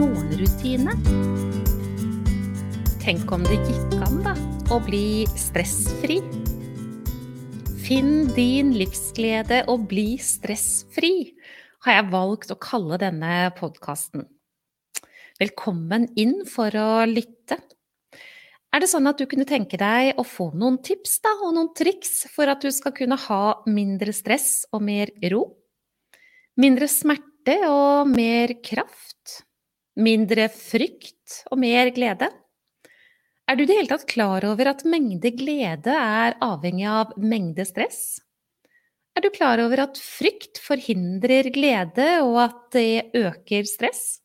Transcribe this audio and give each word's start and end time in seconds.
morgenrutine. 0.00 0.94
Tenk 3.02 3.32
om 3.32 3.42
det 3.44 3.58
gikk 3.66 3.96
an, 4.06 4.20
da, 4.24 4.32
å 4.72 4.78
bli 4.84 5.26
stressfri. 5.38 6.20
Finn 7.84 8.30
din 8.36 8.72
livsglede 8.76 9.64
og 9.72 9.88
bli 9.90 10.14
stressfri, 10.22 11.34
har 11.84 11.98
jeg 11.98 12.12
valgt 12.12 12.52
å 12.54 12.58
kalle 12.60 13.00
denne 13.00 13.50
podkasten. 13.58 14.24
Velkommen 15.40 16.08
inn 16.20 16.44
for 16.48 16.72
å 16.76 17.04
lytte. 17.08 17.58
Er 18.70 18.84
det 18.84 18.90
sånn 18.92 19.08
at 19.10 19.18
du 19.18 19.26
kunne 19.28 19.48
tenke 19.48 19.80
deg 19.80 20.14
å 20.20 20.24
få 20.24 20.50
noen 20.54 20.78
tips 20.84 21.18
da, 21.24 21.34
og 21.42 21.56
noen 21.56 21.72
triks 21.76 22.28
for 22.32 22.48
at 22.48 22.62
du 22.62 22.70
skal 22.72 22.94
kunne 22.96 23.18
ha 23.18 23.42
mindre 23.66 24.14
stress 24.16 24.62
og 24.70 24.84
mer 24.86 25.12
ro? 25.32 25.44
Mindre 26.60 26.88
smerte 26.88 27.56
og 27.68 28.12
mer 28.12 28.54
kraft? 28.64 29.40
Mindre 29.98 30.46
frykt 30.54 31.42
og 31.50 31.58
mer 31.62 31.90
glede? 31.94 32.30
Er 33.50 33.58
du 33.58 33.64
i 33.64 33.66
det 33.66 33.80
hele 33.80 33.90
tatt 33.90 34.06
klar 34.06 34.44
over 34.46 34.70
at 34.70 34.84
mengde 34.86 35.32
glede 35.34 35.90
er 35.90 36.36
avhengig 36.44 36.86
av 36.86 37.16
mengde 37.18 37.66
stress? 37.66 38.20
Er 39.18 39.24
du 39.24 39.32
klar 39.34 39.58
over 39.58 39.82
at 39.88 39.98
frykt 39.98 40.60
forhindrer 40.62 41.50
glede, 41.50 42.22
og 42.22 42.38
at 42.44 42.60
det 42.76 43.10
øker 43.18 43.66
stress? 43.66 44.20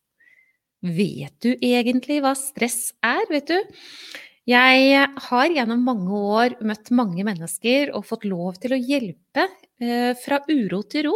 Vet 0.86 1.34
du 1.42 1.56
egentlig 1.56 2.20
hva 2.22 2.36
stress 2.38 2.94
er, 3.02 3.26
vet 3.32 3.50
du? 3.50 3.74
Jeg 4.46 5.08
har 5.26 5.50
gjennom 5.50 5.82
mange 5.82 6.14
år 6.38 6.60
møtt 6.62 6.92
mange 6.94 7.26
mennesker 7.26 7.96
og 7.98 8.06
fått 8.06 8.28
lov 8.30 8.60
til 8.62 8.76
å 8.76 8.78
hjelpe 8.78 9.48
eh, 9.82 10.14
fra 10.22 10.44
uro 10.46 10.84
til 10.86 11.08
ro. 11.10 11.16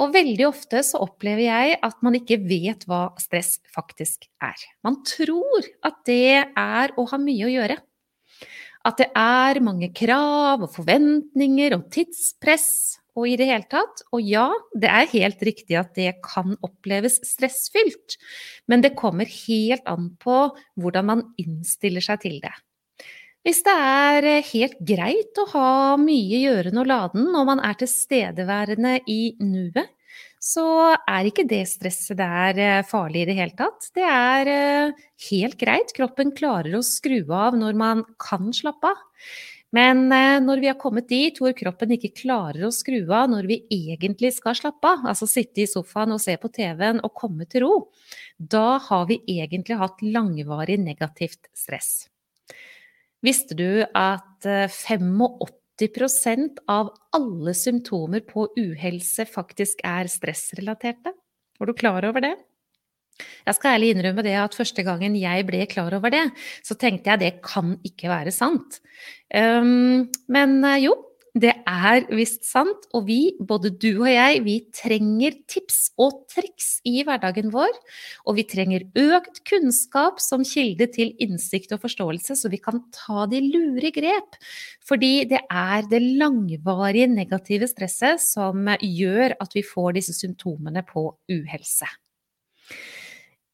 Og 0.00 0.14
veldig 0.14 0.46
ofte 0.48 0.80
så 0.86 1.00
opplever 1.04 1.44
jeg 1.44 1.76
at 1.84 1.98
man 2.04 2.16
ikke 2.16 2.40
vet 2.40 2.86
hva 2.88 3.10
stress 3.20 3.58
faktisk 3.74 4.24
er. 4.40 4.56
Man 4.86 5.02
tror 5.04 5.66
at 5.86 6.00
det 6.08 6.46
er 6.48 6.94
å 6.96 7.04
ha 7.10 7.20
mye 7.20 7.48
å 7.48 7.52
gjøre. 7.52 7.76
At 8.88 8.96
det 8.96 9.10
er 9.12 9.60
mange 9.60 9.90
krav 9.92 10.64
og 10.64 10.72
forventninger 10.72 11.76
og 11.76 11.90
tidspress 11.92 12.70
og 13.18 13.26
i 13.28 13.36
det 13.36 13.50
hele 13.50 13.68
tatt. 13.68 14.00
Og 14.16 14.24
ja, 14.24 14.46
det 14.72 14.88
er 14.88 15.12
helt 15.12 15.44
riktig 15.44 15.76
at 15.76 15.92
det 15.98 16.14
kan 16.24 16.56
oppleves 16.64 17.20
stressfylt, 17.28 18.16
men 18.72 18.80
det 18.84 18.96
kommer 18.96 19.28
helt 19.28 19.84
an 19.90 20.14
på 20.22 20.40
hvordan 20.80 21.10
man 21.12 21.24
innstiller 21.42 22.04
seg 22.04 22.24
til 22.24 22.40
det. 22.40 22.54
Hvis 23.46 23.62
det 23.64 23.72
er 23.72 24.26
eh, 24.28 24.48
helt 24.52 24.76
greit 24.84 25.38
å 25.40 25.46
ha 25.54 25.68
mye 26.00 26.42
gjørende 26.42 26.82
og 26.82 26.90
laden 26.90 27.30
når 27.32 27.46
man 27.48 27.62
er 27.64 27.78
tilstedeværende 27.80 28.98
i 29.08 29.32
nuet, 29.40 29.88
så 30.40 30.64
er 31.08 31.28
ikke 31.28 31.46
det 31.48 31.62
stresset 31.70 32.18
der 32.20 32.60
eh, 32.60 32.82
farlig 32.88 33.22
i 33.24 33.30
det 33.30 33.38
hele 33.38 33.56
tatt. 33.56 33.88
Det 33.96 34.04
er 34.04 34.50
eh, 34.52 35.06
helt 35.30 35.56
greit. 35.60 35.94
Kroppen 35.96 36.34
klarer 36.36 36.76
å 36.76 36.84
skru 36.84 37.22
av 37.32 37.56
når 37.56 37.80
man 37.80 38.04
kan 38.20 38.52
slappe 38.56 38.92
av. 38.92 39.00
Men 39.70 40.08
når 40.10 40.58
vi 40.58 40.66
har 40.66 40.78
kommet 40.82 41.06
dit 41.06 41.36
hvor 41.38 41.52
kroppen 41.54 41.92
ikke 41.94 42.10
klarer 42.24 42.64
å 42.66 42.72
skru 42.74 43.04
av 43.06 43.30
når 43.30 43.46
vi 43.46 43.60
egentlig 43.70 44.32
skal 44.34 44.58
slappe 44.58 44.96
av, 44.96 45.06
altså 45.12 45.30
sitte 45.30 45.62
i 45.62 45.68
sofaen 45.70 46.10
og 46.16 46.18
se 46.18 46.34
på 46.42 46.50
TV-en 46.50 46.98
og 47.06 47.14
komme 47.14 47.46
til 47.46 47.68
ro, 47.68 47.76
da 48.34 48.80
har 48.90 49.06
vi 49.06 49.22
egentlig 49.30 49.78
hatt 49.78 50.02
langvarig 50.02 50.80
negativt 50.82 51.46
stress. 51.54 52.09
Visste 53.24 53.56
du 53.56 53.82
at 53.84 54.46
85 54.46 55.08
eh, 55.80 56.46
av 56.72 56.92
alle 57.16 57.54
symptomer 57.56 58.24
på 58.24 58.46
uhelse 58.56 59.26
faktisk 59.28 59.82
er 59.84 60.08
stressrelaterte? 60.08 61.12
Var 61.60 61.68
du 61.68 61.76
klar 61.76 62.06
over 62.08 62.24
det? 62.24 62.36
Jeg 63.44 63.56
skal 63.56 63.76
ærlig 63.76 63.90
innrømme 63.92 64.24
det 64.24 64.36
at 64.40 64.56
første 64.56 64.84
gangen 64.86 65.16
jeg 65.18 65.44
ble 65.48 65.66
klar 65.68 65.92
over 65.96 66.12
det, 66.12 66.22
så 66.64 66.76
tenkte 66.80 67.12
jeg 67.12 67.20
det 67.20 67.32
kan 67.44 67.74
ikke 67.84 68.08
være 68.08 68.32
sant. 68.32 68.80
Um, 69.28 70.08
men 70.32 70.60
eh, 70.64 70.86
jo, 70.86 70.94
det 71.38 71.52
er 71.68 72.06
visst 72.10 72.42
sant, 72.48 72.88
og 72.96 73.04
vi, 73.06 73.36
både 73.38 73.70
du 73.70 74.02
og 74.02 74.08
jeg, 74.10 74.40
vi 74.42 74.56
trenger 74.74 75.36
tips 75.50 75.92
og 76.00 76.24
triks 76.32 76.80
i 76.88 77.04
hverdagen 77.06 77.52
vår. 77.54 77.70
Og 78.26 78.38
vi 78.40 78.46
trenger 78.50 78.86
økt 78.98 79.42
kunnskap 79.46 80.18
som 80.22 80.42
kilde 80.46 80.88
til 80.90 81.14
innsikt 81.22 81.74
og 81.76 81.84
forståelse, 81.84 82.34
så 82.34 82.50
vi 82.50 82.58
kan 82.62 82.82
ta 82.94 83.28
de 83.30 83.42
lure 83.46 83.92
grep. 83.94 84.38
Fordi 84.86 85.12
det 85.30 85.44
er 85.46 85.86
det 85.90 86.02
langvarige 86.02 87.10
negative 87.12 87.70
stresset 87.70 88.22
som 88.24 88.66
gjør 88.80 89.38
at 89.38 89.54
vi 89.54 89.66
får 89.66 90.00
disse 90.00 90.16
symptomene 90.18 90.82
på 90.88 91.12
uhelse. 91.30 91.90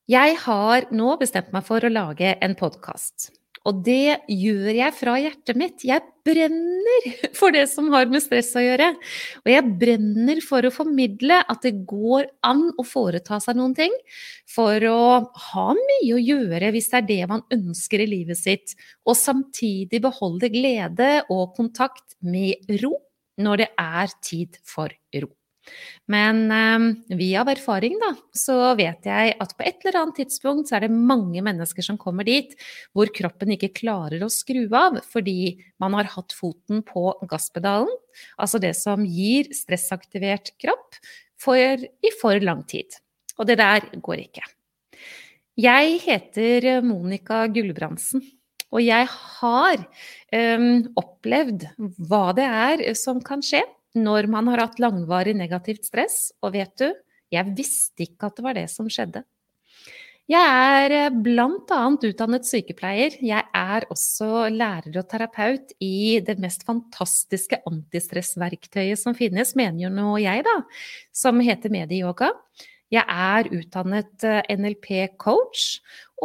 Jeg 0.07 0.37
har 0.39 0.87
nå 0.95 1.17
bestemt 1.19 1.51
meg 1.53 1.67
for 1.67 1.83
å 1.83 1.91
lage 1.91 2.37
en 2.41 2.55
podkast. 2.57 3.33
Og 3.67 3.81
det 3.87 4.21
gjør 4.31 4.69
jeg 4.77 4.95
fra 4.95 5.17
hjertet 5.19 5.59
mitt. 5.59 5.85
Jeg 5.87 6.05
brenner 6.27 7.07
for 7.39 7.55
det 7.55 7.65
som 7.71 7.89
har 7.95 8.07
med 8.11 8.23
stress 8.23 8.53
å 8.59 8.63
gjøre. 8.63 8.93
Og 9.43 9.51
jeg 9.51 9.73
brenner 9.81 10.43
for 10.45 10.67
å 10.67 10.75
formidle 10.75 11.41
at 11.43 11.67
det 11.67 11.75
går 11.89 12.29
an 12.47 12.69
å 12.79 12.87
foreta 12.87 13.41
seg 13.43 13.59
noen 13.59 13.75
ting. 13.79 13.95
For 14.51 14.87
å 14.91 15.01
ha 15.51 15.67
mye 15.79 16.15
å 16.15 16.23
gjøre 16.23 16.71
hvis 16.75 16.93
det 16.93 17.01
er 17.01 17.09
det 17.11 17.23
man 17.33 17.47
ønsker 17.55 18.05
i 18.05 18.11
livet 18.11 18.41
sitt. 18.41 18.77
Og 19.07 19.19
samtidig 19.19 20.03
beholde 20.05 20.53
glede 20.53 21.11
og 21.27 21.57
kontakt 21.59 22.19
med 22.23 22.79
ro 22.83 22.95
når 23.43 23.65
det 23.65 23.73
er 23.83 24.15
tid 24.25 24.63
for 24.65 24.95
ro. 25.21 25.33
Men 26.13 26.45
eh, 26.55 27.17
via 27.19 27.43
erfaring 27.51 27.99
da, 28.03 28.13
så 28.37 28.75
vet 28.79 29.09
jeg 29.09 29.35
at 29.43 29.55
på 29.59 29.67
et 29.67 29.85
eller 29.85 30.01
annet 30.03 30.21
tidspunkt 30.23 30.71
så 30.71 30.79
er 30.79 30.87
det 30.87 30.95
mange 30.95 31.43
mennesker 31.45 31.85
som 31.85 31.99
kommer 32.01 32.27
dit 32.29 32.55
hvor 32.97 33.11
kroppen 33.15 33.55
ikke 33.57 33.75
klarer 33.83 34.23
å 34.23 34.31
skru 34.33 34.65
av 34.71 35.01
fordi 35.11 35.57
man 35.83 35.97
har 35.99 36.13
hatt 36.15 36.35
foten 36.37 36.85
på 36.87 37.09
gasspedalen, 37.29 37.91
altså 38.39 38.63
det 38.63 38.75
som 38.79 39.05
gir 39.07 39.51
stressaktivert 39.55 40.55
kropp, 40.63 41.01
for, 41.37 41.59
i 41.61 42.13
for 42.21 42.41
lang 42.41 42.63
tid. 42.69 42.97
Og 43.37 43.49
det 43.51 43.59
der 43.61 43.85
går 44.01 44.23
ikke. 44.23 44.47
Jeg 45.61 45.99
heter 46.05 46.67
Monica 46.85 47.45
Gulbrandsen. 47.53 48.25
Og 48.75 48.83
jeg 48.83 49.07
har 49.09 49.79
um, 50.59 50.81
opplevd 50.99 51.69
hva 52.09 52.25
det 52.37 52.47
er 52.47 52.83
som 52.99 53.21
kan 53.25 53.45
skje 53.45 53.63
når 53.99 54.29
man 54.33 54.53
har 54.53 54.67
hatt 54.67 54.83
langvarig 54.83 55.37
negativt 55.37 55.89
stress, 55.89 56.31
og 56.45 56.55
vet 56.57 56.75
du, 56.81 56.91
jeg 57.33 57.57
visste 57.57 58.07
ikke 58.07 58.29
at 58.29 58.39
det 58.39 58.47
var 58.47 58.59
det 58.59 58.69
som 58.73 58.91
skjedde. 58.93 59.25
Jeg 60.27 60.43
er 60.43 60.91
eh, 60.91 61.19
bl.a. 61.23 61.83
utdannet 61.95 62.47
sykepleier. 62.49 63.15
Jeg 63.23 63.47
er 63.55 63.85
også 63.95 64.49
lærer 64.51 64.99
og 64.99 65.07
terapeut 65.07 65.71
i 65.79 66.19
det 66.27 66.35
mest 66.43 66.67
fantastiske 66.67 67.61
antistressverktøyet 67.71 68.99
som 68.99 69.15
finnes, 69.15 69.55
mener 69.59 69.85
jo 69.85 69.93
nå 69.95 70.17
jeg, 70.25 70.43
da, 70.47 70.57
som 71.15 71.39
heter 71.39 71.71
medieyoga. 71.71 72.33
Jeg 72.91 73.07
er 73.07 73.53
utdannet 73.55 74.27
eh, 74.27 74.43
NLP-coach 74.51 75.69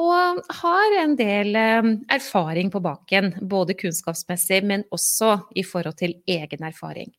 og 0.02 0.42
har 0.64 0.98
en 1.04 1.14
del 1.20 1.54
eh, 1.62 1.94
erfaring 2.18 2.74
på 2.74 2.82
baken, 2.82 3.36
både 3.54 3.78
kunnskapsmessig, 3.78 4.64
men 4.66 4.88
også 4.90 5.44
i 5.54 5.66
forhold 5.68 6.02
til 6.02 6.18
egen 6.26 6.66
erfaring. 6.66 7.14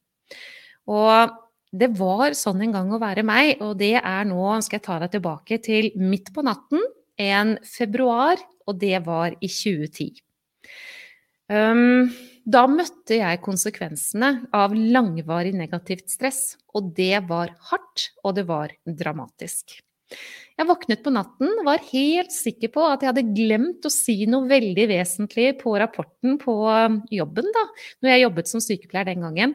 Og 0.91 1.39
det 1.73 1.89
var 1.97 2.37
sånn 2.37 2.61
en 2.67 2.75
gang 2.75 2.91
å 2.93 3.01
være 3.01 3.25
meg, 3.25 3.57
og 3.65 3.79
det 3.81 3.95
er 4.01 4.27
nå, 4.29 4.43
skal 4.65 4.79
jeg 4.79 4.87
ta 4.87 4.99
deg 5.03 5.15
tilbake 5.15 5.61
til 5.65 5.89
midt 6.01 6.33
på 6.35 6.45
natten 6.45 6.83
en 7.23 7.57
februar, 7.65 8.41
og 8.69 8.79
det 8.81 8.99
var 9.07 9.35
i 9.41 9.49
2010. 9.49 10.21
Um, 11.53 12.11
da 12.49 12.65
møtte 12.71 13.19
jeg 13.19 13.43
konsekvensene 13.45 14.33
av 14.57 14.75
langvarig 14.75 15.53
negativt 15.57 16.11
stress, 16.11 16.43
og 16.75 16.93
det 16.97 17.25
var 17.29 17.55
hardt, 17.71 18.11
og 18.25 18.37
det 18.39 18.47
var 18.49 18.75
dramatisk. 18.85 19.79
Jeg 20.61 20.69
våknet 20.69 21.01
på 21.03 21.11
natten, 21.11 21.49
var 21.65 21.81
helt 21.89 22.33
sikker 22.35 22.71
på 22.75 22.85
at 22.85 23.03
jeg 23.03 23.09
hadde 23.09 23.33
glemt 23.35 23.87
å 23.89 23.93
si 23.93 24.27
noe 24.29 24.45
veldig 24.51 24.85
vesentlig 24.91 25.47
på 25.63 25.73
rapporten 25.81 26.37
på 26.39 26.55
um, 26.69 26.99
jobben, 27.11 27.49
da, 27.55 27.63
når 28.05 28.13
jeg 28.13 28.23
jobbet 28.23 28.51
som 28.51 28.63
sykepleier 28.63 29.09
den 29.09 29.25
gangen. 29.25 29.55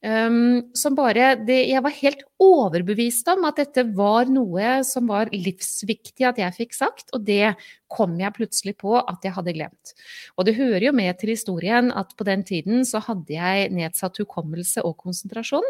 Um, 0.00 0.72
som 0.72 0.96
bare 0.96 1.34
det, 1.44 1.58
Jeg 1.68 1.82
var 1.84 1.92
helt 1.92 2.22
overbevist 2.40 3.28
om 3.28 3.44
at 3.44 3.60
dette 3.60 3.84
var 3.98 4.32
noe 4.32 4.78
som 4.88 5.12
var 5.12 5.28
livsviktig 5.34 6.24
at 6.24 6.40
jeg 6.40 6.56
fikk 6.56 6.72
sagt, 6.78 7.12
og 7.12 7.26
det 7.28 7.52
kom 7.92 8.16
jeg 8.18 8.32
plutselig 8.38 8.78
på 8.80 8.96
at 8.96 9.20
jeg 9.26 9.36
hadde 9.36 9.54
glemt. 9.58 9.92
Og 10.40 10.48
det 10.48 10.56
hører 10.56 10.88
jo 10.88 10.96
med 10.96 11.20
til 11.20 11.34
historien 11.34 11.92
at 11.92 12.16
på 12.16 12.24
den 12.24 12.46
tiden 12.48 12.88
så 12.88 13.04
hadde 13.04 13.36
jeg 13.36 13.70
nedsatt 13.76 14.22
hukommelse 14.24 14.82
og 14.88 14.96
konsentrasjon 15.04 15.68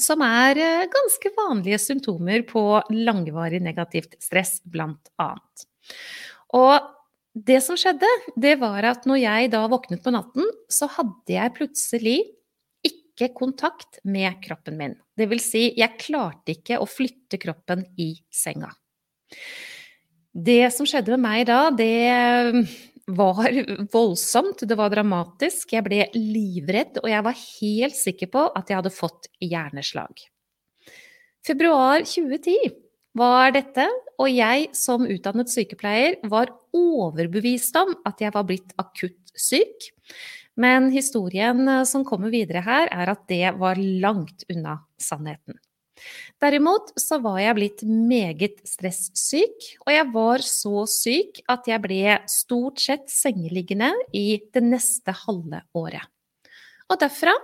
som 0.00 0.22
er 0.26 0.60
eh, 0.60 0.86
ganske 0.90 1.32
vanlige 1.36 1.80
symptomer 1.82 2.44
på 2.48 2.64
langvarig 2.94 3.60
negativt 3.64 4.16
stress, 4.22 4.58
blant 4.64 5.12
annet. 5.22 5.66
Og 6.54 6.90
det 7.34 7.58
som 7.66 7.78
skjedde, 7.78 8.08
det 8.38 8.56
var 8.60 8.86
at 8.86 9.08
når 9.10 9.20
jeg 9.24 9.50
da 9.54 9.64
våknet 9.70 10.04
på 10.04 10.12
natten, 10.14 10.46
så 10.70 10.88
hadde 10.96 11.34
jeg 11.34 11.54
plutselig 11.56 12.18
ikke 12.86 13.32
kontakt 13.34 13.98
med 14.06 14.38
kroppen 14.44 14.78
min. 14.78 14.96
Det 15.18 15.26
vil 15.30 15.42
si, 15.42 15.68
jeg 15.78 15.98
klarte 15.98 16.54
ikke 16.54 16.78
å 16.82 16.88
flytte 16.88 17.40
kroppen 17.42 17.84
i 17.98 18.12
senga. 18.30 18.70
Det 20.34 20.66
som 20.74 20.86
skjedde 20.86 21.14
med 21.14 21.22
meg 21.22 21.46
da, 21.50 21.60
det 21.74 22.64
var 23.06 23.56
voldsomt, 23.92 24.64
det 24.68 24.76
var 24.78 24.92
dramatisk. 24.92 25.74
Jeg 25.74 25.84
ble 25.86 26.06
livredd, 26.14 27.00
og 27.02 27.10
jeg 27.10 27.24
var 27.26 27.42
helt 27.42 27.98
sikker 27.98 28.30
på 28.32 28.46
at 28.56 28.70
jeg 28.70 28.80
hadde 28.80 28.94
fått 28.94 29.28
hjerneslag. 29.44 30.24
Februar 31.44 32.06
2010 32.08 32.72
var 33.18 33.52
dette, 33.54 33.84
og 34.18 34.30
jeg 34.30 34.70
som 34.76 35.04
utdannet 35.06 35.52
sykepleier 35.52 36.16
var 36.30 36.52
overbevist 36.74 37.76
om 37.78 37.92
at 38.08 38.22
jeg 38.24 38.32
var 38.34 38.48
blitt 38.48 38.72
akutt 38.80 39.34
syk. 39.36 39.90
Men 40.56 40.88
historien 40.94 41.66
som 41.86 42.06
kommer 42.06 42.32
videre 42.32 42.62
her, 42.64 42.88
er 42.94 43.12
at 43.12 43.26
det 43.28 43.56
var 43.58 43.78
langt 43.78 44.46
unna 44.48 44.78
sannheten. 45.02 45.58
Derimot 46.42 46.92
så 47.00 47.20
var 47.22 47.38
jeg 47.40 47.56
blitt 47.58 47.82
meget 47.86 48.60
stressyk, 48.68 49.68
og 49.86 49.92
jeg 49.94 50.08
var 50.14 50.44
så 50.44 50.84
syk 50.90 51.40
at 51.52 51.70
jeg 51.70 51.84
ble 51.84 52.18
stort 52.30 52.82
sett 52.82 53.08
sengeliggende 53.12 53.92
i 54.16 54.40
det 54.54 54.64
neste 54.64 55.14
halve 55.24 55.62
året. 55.78 56.04
Og 56.90 57.00
derfra 57.00 57.34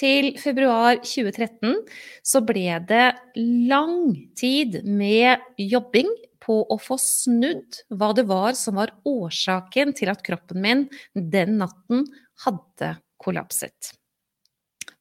til 0.00 0.34
februar 0.40 1.00
2013 1.02 1.76
så 2.24 2.42
ble 2.46 2.80
det 2.88 3.06
lang 3.70 4.12
tid 4.38 4.80
med 4.86 5.42
jobbing 5.60 6.10
på 6.40 6.62
å 6.72 6.76
få 6.80 6.96
snudd 7.00 7.82
hva 7.92 8.10
det 8.16 8.24
var 8.28 8.56
som 8.58 8.78
var 8.80 8.94
årsaken 9.08 9.92
til 9.96 10.12
at 10.12 10.24
kroppen 10.26 10.62
min 10.64 10.86
den 11.14 11.58
natten 11.60 12.06
hadde 12.44 12.94
kollapset. 13.20 13.92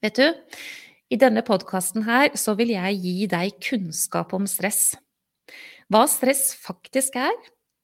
Vet 0.03 0.19
du, 0.19 0.27
i 1.09 1.17
denne 1.17 1.41
podkasten 1.45 2.05
her 2.05 2.35
så 2.37 2.53
vil 2.59 2.73
jeg 2.75 2.99
gi 3.01 3.27
deg 3.29 3.55
kunnskap 3.65 4.33
om 4.37 4.45
stress. 4.49 4.93
Hva 5.89 6.03
stress 6.09 6.51
faktisk 6.61 7.17
er, 7.17 7.33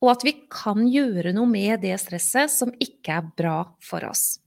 og 0.04 0.12
at 0.14 0.26
vi 0.28 0.36
kan 0.52 0.86
gjøre 0.86 1.34
noe 1.34 1.50
med 1.50 1.82
det 1.82 1.96
stresset 2.02 2.54
som 2.54 2.74
ikke 2.78 3.18
er 3.18 3.30
bra 3.38 3.60
for 3.82 4.06
oss. 4.06 4.38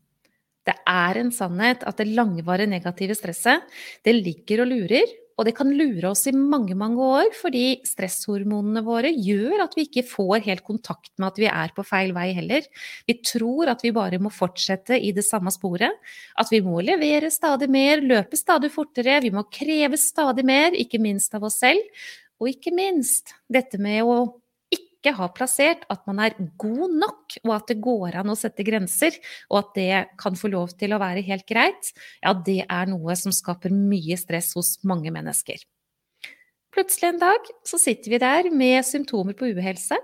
Det 0.62 0.76
er 0.86 1.18
en 1.18 1.32
sannhet 1.34 1.82
at 1.88 1.98
det 1.98 2.12
langvarige 2.12 2.70
negative 2.70 3.16
stresset, 3.18 3.64
det 4.04 4.14
ligger 4.14 4.62
og 4.62 4.70
lurer, 4.70 5.14
og 5.38 5.46
det 5.46 5.54
kan 5.54 5.70
lure 5.70 6.10
oss 6.10 6.24
i 6.26 6.32
mange, 6.34 6.74
mange 6.74 6.98
år, 6.98 7.28
fordi 7.38 7.78
stresshormonene 7.86 8.82
våre 8.82 9.12
gjør 9.14 9.62
at 9.68 9.76
vi 9.78 9.84
ikke 9.86 10.02
får 10.10 10.42
helt 10.48 10.64
kontakt 10.66 11.12
med 11.14 11.28
at 11.28 11.38
vi 11.38 11.46
er 11.52 11.74
på 11.76 11.84
feil 11.86 12.10
vei 12.16 12.32
heller. 12.34 12.66
Vi 13.06 13.20
tror 13.22 13.70
at 13.70 13.84
vi 13.86 13.94
bare 13.94 14.18
må 14.18 14.32
fortsette 14.34 14.98
i 14.98 15.12
det 15.14 15.22
samme 15.26 15.52
sporet. 15.54 15.94
At 16.42 16.50
vi 16.50 16.58
må 16.66 16.82
levere 16.82 17.30
stadig 17.30 17.70
mer, 17.70 18.02
løpe 18.02 18.38
stadig 18.40 18.72
fortere, 18.74 19.20
vi 19.22 19.30
må 19.34 19.46
kreve 19.46 20.00
stadig 20.00 20.42
mer, 20.48 20.74
ikke 20.74 20.98
minst 21.02 21.38
av 21.38 21.46
oss 21.46 21.60
selv. 21.62 21.86
Og 22.42 22.50
ikke 22.50 22.74
minst 22.74 23.36
dette 23.50 23.78
med 23.82 24.02
å 24.06 24.18
ikke 24.98 25.14
har 25.14 25.30
plassert 25.36 25.84
at 25.92 26.02
man 26.10 26.20
er 26.24 26.36
god 26.58 26.94
nok, 26.98 27.38
og 27.46 27.54
at 27.54 27.70
det 27.70 27.78
går 27.84 28.18
an 28.18 28.32
å 28.32 28.36
sette 28.38 28.66
grenser, 28.66 29.14
og 29.48 29.60
at 29.62 29.72
det 29.78 30.02
kan 30.20 30.36
få 30.38 30.50
lov 30.50 30.74
til 30.78 30.94
å 30.94 31.00
være 31.00 31.24
helt 31.26 31.46
greit, 31.48 31.92
ja, 32.22 32.34
det 32.34 32.64
er 32.66 32.90
noe 32.90 33.16
som 33.18 33.34
skaper 33.34 33.74
mye 33.74 34.18
stress 34.18 34.52
hos 34.58 34.76
mange 34.88 35.12
mennesker. 35.14 35.62
Plutselig 36.74 37.12
en 37.12 37.22
dag 37.22 37.50
så 37.66 37.80
sitter 37.80 38.12
vi 38.12 38.22
der 38.22 38.50
med 38.54 38.84
symptomer 38.86 39.38
på 39.38 39.48
uhelse, 39.54 39.96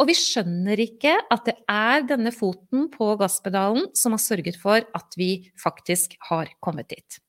og 0.00 0.08
vi 0.08 0.16
skjønner 0.18 0.80
ikke 0.82 1.12
at 1.30 1.46
det 1.46 1.54
er 1.70 2.02
denne 2.08 2.32
foten 2.34 2.88
på 2.90 3.12
gasspedalen 3.20 3.92
som 3.94 4.16
har 4.16 4.22
sørget 4.24 4.58
for 4.58 4.82
at 4.82 5.18
vi 5.20 5.52
faktisk 5.60 6.16
har 6.30 6.50
kommet 6.64 6.90
dit. 6.90 7.20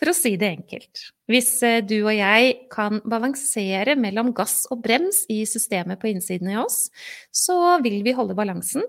For 0.00 0.10
å 0.10 0.16
si 0.16 0.34
det 0.40 0.50
enkelt, 0.50 1.04
hvis 1.30 1.50
eh, 1.66 1.80
du 1.86 2.00
og 2.02 2.12
jeg 2.16 2.56
kan 2.72 2.98
balansere 3.06 3.94
mellom 3.98 4.32
gass 4.36 4.64
og 4.74 4.82
brems 4.84 5.22
i 5.30 5.44
systemet 5.48 6.00
på 6.02 6.10
innsiden 6.10 6.50
i 6.50 6.58
oss, 6.60 6.88
så 7.30 7.78
vil 7.84 8.02
vi 8.06 8.16
holde 8.16 8.36
balansen. 8.38 8.84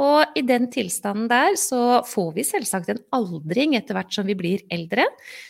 Og 0.00 0.38
i 0.38 0.42
den 0.48 0.70
tilstanden 0.72 1.26
der 1.28 1.56
så 1.60 2.00
får 2.08 2.30
vi 2.36 2.44
selvsagt 2.48 2.88
en 2.88 3.02
aldring 3.12 3.74
etter 3.76 3.96
hvert 3.96 4.14
som 4.14 4.28
vi 4.28 4.36
blir 4.38 4.62
eldre. 4.72 5.04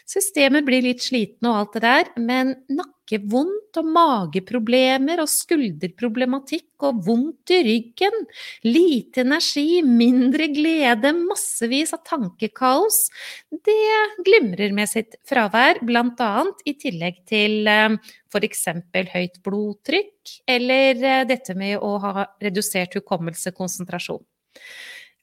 Systemet 0.09 0.67
blir 0.67 0.83
litt 0.83 1.05
sliten 1.05 1.47
og 1.51 1.61
alt 1.61 1.77
det 1.77 1.85
der, 1.85 2.11
men 2.19 2.57
nakkevondt 3.03 3.77
og 3.79 3.87
mageproblemer 3.93 5.21
og 5.21 5.29
skulderproblematikk 5.29 6.83
og 6.83 7.05
vondt 7.05 7.51
i 7.51 7.63
ryggen, 7.63 8.27
lite 8.65 9.23
energi, 9.23 9.83
mindre 9.83 10.49
glede, 10.49 11.13
massevis 11.13 11.93
av 11.93 12.03
tankekaos, 12.05 13.11
det 13.51 14.25
glimrer 14.25 14.73
med 14.73 14.89
sitt 14.89 15.17
fravær, 15.29 15.81
annet 15.83 16.63
i 16.65 16.75
tillegg 16.75 17.25
til 17.27 17.67
eh, 17.67 17.97
f.eks. 18.33 18.67
høyt 19.15 19.43
blodtrykk, 19.43 20.41
eller 20.47 21.03
eh, 21.03 21.25
dette 21.27 21.55
med 21.55 21.79
å 21.79 21.99
ha 21.99 22.27
redusert 22.41 22.95
hukommelse, 22.95 23.53
konsentrasjon. 23.53 24.23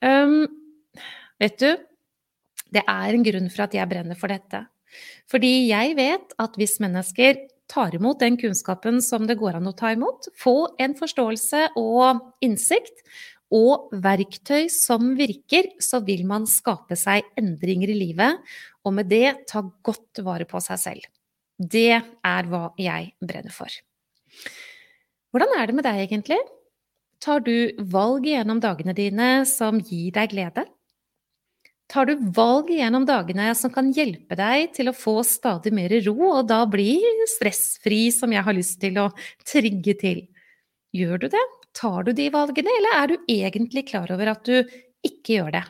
Um, 0.01 0.47
vet 1.39 1.59
du, 1.59 1.75
det 2.71 2.83
er 2.85 3.13
en 3.13 3.23
grunn 3.23 3.49
for 3.49 3.65
at 3.65 3.73
jeg 3.73 3.89
brenner 3.89 4.15
for 4.15 4.29
dette. 4.29 4.67
Fordi 5.29 5.69
jeg 5.69 5.95
vet 5.97 6.33
at 6.41 6.55
hvis 6.57 6.79
mennesker 6.81 7.37
tar 7.69 7.95
imot 7.95 8.19
den 8.23 8.37
kunnskapen 8.39 8.99
som 9.05 9.27
det 9.29 9.37
går 9.39 9.59
an 9.59 9.69
å 9.69 9.75
ta 9.77 9.93
imot, 9.93 10.31
få 10.37 10.73
en 10.81 10.95
forståelse 10.97 11.69
og 11.79 12.23
innsikt, 12.45 13.03
og 13.49 13.89
verktøy 14.03 14.67
som 14.69 15.15
virker, 15.17 15.71
så 15.81 16.03
vil 16.05 16.21
man 16.29 16.45
skape 16.49 16.93
seg 16.99 17.25
endringer 17.39 17.89
i 17.89 17.97
livet, 17.97 18.37
og 18.85 18.93
med 18.99 19.09
det 19.09 19.47
ta 19.49 19.63
godt 19.85 20.21
vare 20.25 20.45
på 20.49 20.61
seg 20.61 20.81
selv. 20.81 21.07
Det 21.59 21.97
er 21.97 22.49
hva 22.49 22.69
jeg 22.79 23.13
brenner 23.19 23.53
for. 23.53 23.73
Hvordan 25.33 25.55
er 25.57 25.69
det 25.69 25.77
med 25.77 25.85
deg, 25.85 26.03
egentlig? 26.05 26.39
Tar 27.19 27.41
du 27.43 27.73
valg 27.91 28.29
gjennom 28.29 28.61
dagene 28.63 28.95
dine 28.95 29.31
som 29.49 29.81
gir 29.81 30.13
deg 30.15 30.31
glede? 30.31 30.63
Tar 31.89 32.09
du 32.09 32.15
valg 32.35 32.69
gjennom 32.73 33.05
dagene 33.09 33.49
som 33.57 33.73
kan 33.73 33.89
hjelpe 33.95 34.37
deg 34.37 34.75
til 34.77 34.91
å 34.91 34.95
få 34.95 35.19
stadig 35.25 35.73
mer 35.75 35.93
ro, 36.05 36.17
og 36.39 36.43
da 36.51 36.61
bli 36.69 36.99
stressfri, 37.33 38.07
som 38.13 38.33
jeg 38.35 38.45
har 38.45 38.57
lyst 38.57 38.77
til 38.83 38.99
å 39.01 39.09
trigge 39.47 39.97
til. 39.99 40.21
Gjør 40.95 41.25
du 41.25 41.27
det? 41.33 41.45
Tar 41.77 42.05
du 42.05 42.13
de 42.17 42.29
valgene, 42.33 42.71
eller 42.79 43.01
er 43.01 43.11
du 43.11 43.33
egentlig 43.33 43.87
klar 43.91 44.09
over 44.13 44.33
at 44.33 44.45
du 44.45 44.61
ikke 45.05 45.39
gjør 45.39 45.53
det? 45.59 45.65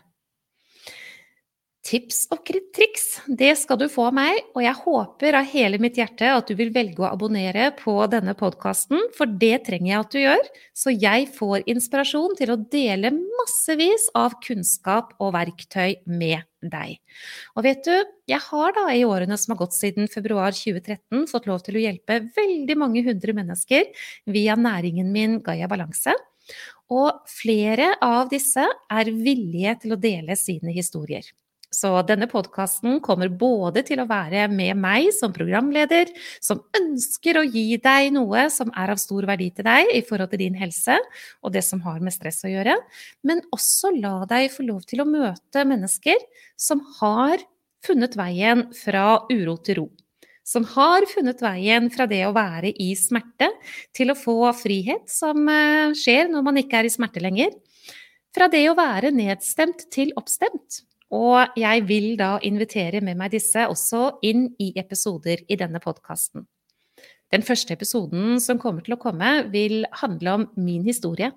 Tips 1.80 2.26
og 2.34 2.42
triks, 2.76 3.06
det 3.40 3.54
skal 3.56 3.78
du 3.80 3.86
få 3.90 4.10
av 4.10 4.16
meg, 4.18 4.42
og 4.52 4.60
jeg 4.66 4.76
håper 4.82 5.38
av 5.40 5.46
hele 5.48 5.78
mitt 5.80 5.96
hjerte 5.98 6.28
at 6.28 6.50
du 6.52 6.58
vil 6.60 6.74
velge 6.76 7.00
å 7.02 7.08
abonnere 7.08 7.70
på 7.80 7.94
denne 8.12 8.36
podkasten, 8.38 9.00
for 9.16 9.32
det 9.40 9.62
trenger 9.70 9.88
jeg 9.88 10.00
at 10.02 10.12
du 10.12 10.20
gjør, 10.20 10.50
så 10.76 10.94
jeg 10.94 11.30
får 11.38 11.64
inspirasjon 11.72 12.36
til 12.38 12.52
å 12.52 12.60
dele 12.76 13.14
massevis 13.16 14.10
av 14.20 14.36
kunnskap 14.44 15.16
og 15.24 15.34
verktøy 15.38 16.04
med 16.04 16.44
deg. 16.60 17.00
Og 17.56 17.64
vet 17.66 17.82
du, 17.88 17.96
jeg 18.28 18.44
har 18.50 18.76
da 18.76 18.86
i 18.92 19.08
årene 19.08 19.40
som 19.40 19.56
har 19.56 19.64
gått 19.64 19.80
siden 19.80 20.12
februar 20.12 20.52
2013 20.52 21.30
fått 21.32 21.48
lov 21.48 21.64
til 21.64 21.80
å 21.80 21.86
hjelpe 21.88 22.22
veldig 22.36 22.80
mange 22.84 23.08
hundre 23.08 23.40
mennesker 23.40 23.88
via 24.28 24.60
næringen 24.60 25.16
min 25.16 25.40
Gaia 25.48 25.72
Balanse. 25.72 26.12
Og 26.92 27.24
flere 27.30 27.94
av 28.04 28.28
disse 28.34 28.68
er 28.68 29.14
villige 29.16 29.80
til 29.86 29.96
å 29.96 30.02
dele 30.02 30.36
sine 30.36 30.76
historier. 30.76 31.24
Så 31.70 31.92
denne 32.02 32.26
podkasten 32.26 32.98
kommer 33.06 33.30
både 33.30 33.84
til 33.86 34.02
å 34.02 34.08
være 34.10 34.48
med 34.50 34.74
meg 34.82 35.12
som 35.14 35.34
programleder, 35.36 36.10
som 36.42 36.64
ønsker 36.76 37.38
å 37.38 37.46
gi 37.46 37.78
deg 37.78 38.10
noe 38.16 38.48
som 38.50 38.72
er 38.74 38.90
av 38.90 38.98
stor 39.02 39.28
verdi 39.30 39.52
til 39.54 39.68
deg 39.68 39.92
i 39.94 40.02
forhold 40.06 40.32
til 40.34 40.42
din 40.48 40.58
helse 40.58 40.98
og 41.46 41.54
det 41.54 41.62
som 41.68 41.84
har 41.86 42.02
med 42.02 42.16
stress 42.16 42.42
å 42.48 42.50
gjøre, 42.50 42.74
men 43.22 43.44
også 43.54 43.94
la 44.00 44.24
deg 44.30 44.50
få 44.54 44.66
lov 44.66 44.82
til 44.90 45.04
å 45.04 45.10
møte 45.10 45.66
mennesker 45.70 46.18
som 46.58 46.82
har 46.98 47.38
funnet 47.86 48.18
veien 48.18 48.66
fra 48.76 49.22
uro 49.30 49.58
til 49.62 49.84
ro. 49.84 49.90
som 50.50 50.64
har 50.66 51.06
funnet 51.06 51.44
veien 51.46 51.92
fra 51.94 52.08
det 52.10 52.24
å 52.26 52.34
være 52.34 52.72
i 52.82 52.96
smerte 52.98 53.52
til 53.94 54.10
å 54.10 54.18
få 54.18 54.50
frihet, 54.58 55.06
som 55.06 55.46
eh, 55.46 55.94
skjer 55.94 56.32
når 56.34 56.42
man 56.48 56.58
ikke 56.58 56.80
er 56.80 56.90
i 56.90 56.90
smerte 56.90 57.22
lenger. 57.22 57.54
Fra 58.34 58.48
det 58.50 58.64
å 58.72 58.74
være 58.74 59.12
nedstemt 59.14 59.86
til 59.94 60.10
oppstemt. 60.18 60.82
Og 61.16 61.58
jeg 61.58 61.86
vil 61.90 62.14
da 62.20 62.36
invitere 62.46 63.02
med 63.02 63.18
meg 63.18 63.34
disse 63.34 63.66
også 63.66 64.20
inn 64.26 64.50
i 64.62 64.72
episoder 64.78 65.42
i 65.50 65.58
denne 65.58 65.82
podkasten. 65.82 66.46
Den 67.34 67.46
første 67.46 67.74
episoden 67.74 68.38
som 68.42 68.60
kommer 68.62 68.86
til 68.86 68.96
å 68.96 69.02
komme, 69.02 69.48
vil 69.54 69.84
handle 70.02 70.36
om 70.38 70.46
min 70.58 70.86
historie. 70.86 71.32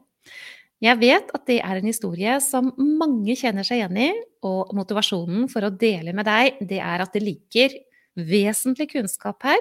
Jeg 0.83 0.99
vet 0.99 1.31
at 1.37 1.45
det 1.47 1.61
er 1.62 1.79
en 1.79 1.88
historie 1.88 2.37
som 2.43 2.73
mange 2.76 3.37
kjenner 3.38 3.67
seg 3.67 3.81
igjen 3.81 3.99
i, 4.09 4.11
og 4.43 4.73
motivasjonen 4.75 5.47
for 5.52 5.64
å 5.64 5.73
dele 5.73 6.14
med 6.17 6.26
deg, 6.26 6.59
det 6.69 6.81
er 6.83 7.05
at 7.05 7.12
det 7.14 7.23
ligger 7.23 7.76
vesentlig 8.19 8.88
kunnskap 8.91 9.45
her, 9.47 9.61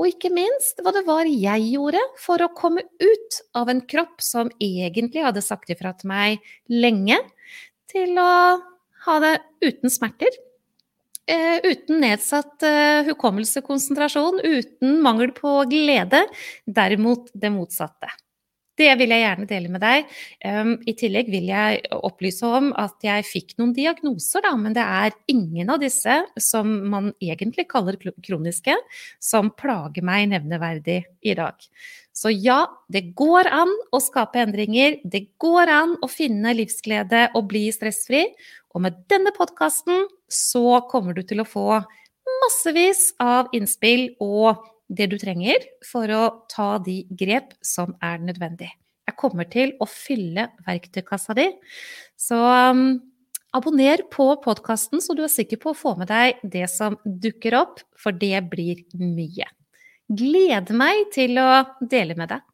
og 0.00 0.08
ikke 0.08 0.30
minst 0.32 0.80
hva 0.82 0.92
det 0.94 1.02
var 1.06 1.28
jeg 1.28 1.66
gjorde 1.74 2.00
for 2.20 2.40
å 2.42 2.52
komme 2.56 2.84
ut 3.02 3.40
av 3.58 3.68
en 3.72 3.82
kropp 3.84 4.22
som 4.24 4.50
egentlig 4.62 5.24
hadde 5.26 5.44
sagt 5.44 5.72
ifra 5.74 5.92
til 5.98 6.12
meg 6.12 6.52
lenge, 6.72 7.18
til 7.92 8.16
å 8.22 8.32
ha 9.06 9.18
det 9.22 9.36
uten 9.64 9.92
smerter. 9.92 10.40
Uh, 11.30 11.60
uten 11.62 12.02
nedsatt 12.02 12.64
uh, 12.66 13.06
hukommelse, 13.06 13.62
konsentrasjon, 13.62 14.42
uten 14.42 14.98
mangel 15.04 15.30
på 15.36 15.60
glede. 15.70 16.24
Derimot 16.66 17.30
det 17.34 17.52
motsatte. 17.54 18.10
Det 18.78 18.88
vil 18.96 19.12
jeg 19.12 19.20
gjerne 19.20 19.46
dele 19.48 19.70
med 19.70 19.82
deg. 19.84 20.12
Um, 20.48 20.72
I 20.88 20.94
tillegg 20.98 21.28
vil 21.30 21.50
jeg 21.52 21.82
opplyse 21.92 22.48
om 22.48 22.70
at 22.80 23.04
jeg 23.04 23.26
fikk 23.28 23.54
noen 23.60 23.74
diagnoser, 23.76 24.42
da, 24.46 24.54
men 24.58 24.74
det 24.76 24.82
er 24.82 25.16
ingen 25.30 25.70
av 25.70 25.82
disse 25.82 26.22
som 26.40 26.70
man 26.90 27.10
egentlig 27.20 27.68
kaller 27.70 27.98
kroniske, 28.00 28.74
som 29.20 29.52
plager 29.54 30.06
meg 30.06 30.30
nevneverdig 30.32 31.02
i 31.20 31.36
dag. 31.38 31.60
Så 32.12 32.32
ja, 32.32 32.66
det 32.92 33.06
går 33.16 33.48
an 33.48 33.70
å 33.92 34.00
skape 34.02 34.42
endringer. 34.42 34.98
Det 35.04 35.24
går 35.40 35.70
an 35.72 35.94
å 36.04 36.08
finne 36.12 36.52
livsglede 36.56 37.30
og 37.36 37.46
bli 37.48 37.64
stressfri. 37.72 38.26
Og 38.72 38.84
med 38.84 39.02
denne 39.12 39.32
podkasten 39.36 40.06
så 40.32 40.80
kommer 40.90 41.16
du 41.16 41.22
til 41.26 41.42
å 41.42 41.48
få 41.48 41.82
massevis 42.42 43.10
av 43.20 43.50
innspill 43.56 44.10
og 44.22 44.62
det 44.92 45.08
du 45.12 45.16
trenger 45.20 45.64
for 45.86 46.10
å 46.12 46.22
ta 46.52 46.76
de 46.84 47.02
grep 47.18 47.54
som 47.64 47.94
er 48.04 48.20
nødvendig. 48.22 48.70
Jeg 49.08 49.18
kommer 49.18 49.48
til 49.50 49.74
å 49.82 49.88
fylle 49.88 50.48
verktøykassa 50.66 51.34
di. 51.36 51.48
Så 52.18 52.38
um, 52.38 53.00
abonner 53.56 54.04
på 54.12 54.28
podkasten, 54.44 55.02
så 55.02 55.16
du 55.16 55.24
er 55.24 55.32
sikker 55.32 55.60
på 55.62 55.72
å 55.72 55.78
få 55.78 55.96
med 56.00 56.10
deg 56.12 56.40
det 56.54 56.68
som 56.72 56.96
dukker 57.04 57.56
opp, 57.58 57.82
for 57.98 58.14
det 58.16 58.38
blir 58.52 58.84
mye. 59.00 59.48
Gleder 60.12 60.76
meg 60.76 61.08
til 61.14 61.40
å 61.40 61.64
dele 61.80 62.16
med 62.18 62.34
deg. 62.34 62.44